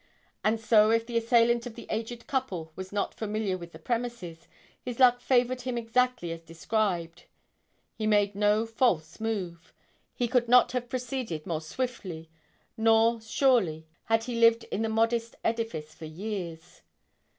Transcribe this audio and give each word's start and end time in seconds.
And 0.43 0.59
so, 0.59 0.89
if 0.89 1.05
the 1.05 1.15
assailant 1.15 1.67
of 1.67 1.75
the 1.75 1.85
aged 1.91 2.25
couple 2.25 2.71
was 2.75 2.91
not 2.91 3.13
familiar 3.13 3.55
with 3.55 3.71
the 3.71 3.77
premises, 3.77 4.47
his 4.81 4.99
luck 4.99 5.21
favored 5.21 5.61
him 5.61 5.77
exactly 5.77 6.31
as 6.31 6.41
described. 6.41 7.25
He 7.93 8.07
made 8.07 8.33
no 8.33 8.65
false 8.65 9.19
move. 9.19 9.71
He 10.15 10.27
could 10.27 10.49
not 10.49 10.71
have 10.71 10.89
proceeded 10.89 11.45
more 11.45 11.61
swiftly 11.61 12.31
nor 12.75 13.21
surely 13.21 13.85
had 14.05 14.23
he 14.23 14.39
lived 14.41 14.63
in 14.71 14.81
the 14.81 14.89
modest 14.89 15.35
edifice 15.43 15.93
for 15.93 16.05
years. 16.05 16.81